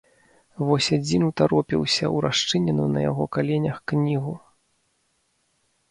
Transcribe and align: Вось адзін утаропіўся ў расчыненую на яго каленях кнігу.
Вось 0.69 0.87
адзін 0.97 1.21
утаропіўся 1.31 2.03
ў 2.15 2.25
расчыненую 2.27 2.89
на 2.97 3.07
яго 3.09 3.23
каленях 3.39 3.77
кнігу. 3.93 4.33